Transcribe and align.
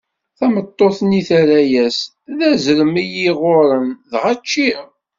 Tameṭṭut-nni 0.37 1.21
terra-as: 1.27 1.97
D 2.37 2.39
azrem 2.49 2.93
i 3.03 3.05
yi-iɣurren, 3.13 3.87
dɣa 4.11 4.33
ččiɣ. 4.41 4.79